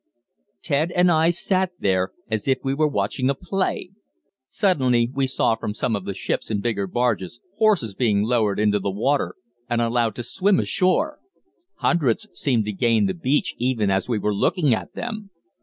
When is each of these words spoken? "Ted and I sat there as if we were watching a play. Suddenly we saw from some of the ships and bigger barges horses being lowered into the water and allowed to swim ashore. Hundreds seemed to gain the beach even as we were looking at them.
"Ted 0.63 0.89
and 0.93 1.11
I 1.11 1.29
sat 1.29 1.73
there 1.77 2.11
as 2.27 2.47
if 2.47 2.57
we 2.63 2.73
were 2.73 2.87
watching 2.87 3.29
a 3.29 3.35
play. 3.35 3.91
Suddenly 4.47 5.11
we 5.13 5.27
saw 5.27 5.53
from 5.53 5.75
some 5.75 5.95
of 5.95 6.05
the 6.05 6.15
ships 6.15 6.49
and 6.49 6.59
bigger 6.59 6.87
barges 6.87 7.39
horses 7.57 7.93
being 7.93 8.23
lowered 8.23 8.59
into 8.59 8.79
the 8.79 8.89
water 8.89 9.35
and 9.69 9.79
allowed 9.79 10.15
to 10.15 10.23
swim 10.23 10.59
ashore. 10.59 11.19
Hundreds 11.75 12.27
seemed 12.33 12.65
to 12.65 12.71
gain 12.71 13.05
the 13.05 13.13
beach 13.13 13.53
even 13.59 13.91
as 13.91 14.09
we 14.09 14.17
were 14.17 14.33
looking 14.33 14.73
at 14.73 14.95
them. 14.95 15.29